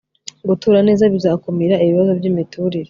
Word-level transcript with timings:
gutura 0.49 0.79
neza 0.87 1.03
bizakumira 1.13 1.75
ibibazo 1.83 2.11
by'imiturire 2.19 2.79